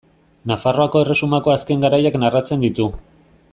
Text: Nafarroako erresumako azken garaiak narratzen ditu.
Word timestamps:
Nafarroako 0.51 1.03
erresumako 1.05 1.53
azken 1.57 1.85
garaiak 1.85 2.19
narratzen 2.25 2.67
ditu. 2.67 2.91